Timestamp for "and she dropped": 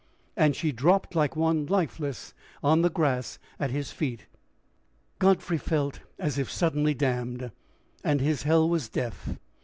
0.35-1.13